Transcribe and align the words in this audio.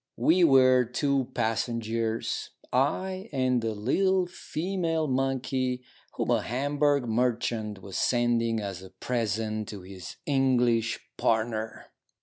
We 0.17 0.43
were 0.43 0.83
two 0.83 1.27
passengers; 1.35 2.49
I 2.73 3.29
and 3.31 3.63
a 3.63 3.73
little 3.75 4.25
female 4.25 5.05
monkey, 5.05 5.83
whom 6.15 6.31
a 6.31 6.41
Hamburg 6.41 7.05
merchant 7.07 7.83
was 7.83 7.99
sending 7.99 8.59
as 8.59 8.81
a 8.81 8.89
present 8.89 9.67
to 9.67 9.81
his 9.83 10.15
English 10.25 11.01
partner. 11.17 11.91